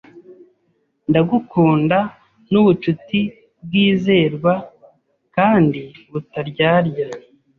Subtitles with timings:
[1.09, 1.99] Ndagukunda
[2.51, 3.19] nubucuti
[3.63, 4.53] bwizerwa
[5.35, 5.81] kandi
[6.11, 7.07] butaryarya